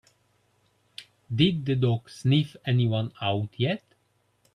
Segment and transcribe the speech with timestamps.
[1.35, 3.83] Did the dog sniff anyone out yet?